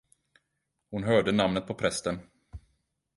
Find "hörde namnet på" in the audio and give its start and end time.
1.03-1.73